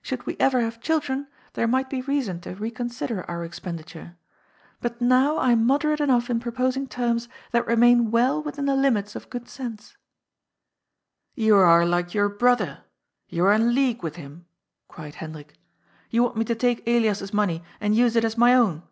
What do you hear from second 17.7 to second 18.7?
and use it as my